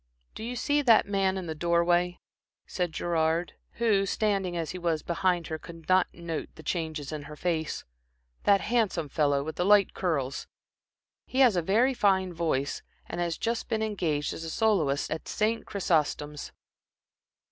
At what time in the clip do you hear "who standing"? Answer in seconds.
3.73-4.57